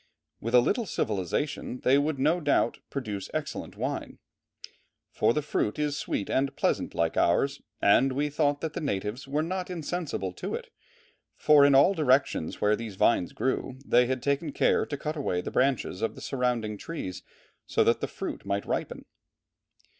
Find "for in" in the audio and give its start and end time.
11.35-11.75